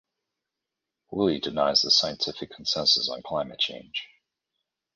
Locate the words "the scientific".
1.83-2.49